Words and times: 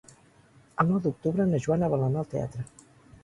El 0.83 0.87
nou 0.91 1.01
d'octubre 1.03 1.45
na 1.51 1.61
Joana 1.65 1.91
vol 1.91 2.05
anar 2.07 2.21
al 2.25 2.31
teatre. 2.35 2.65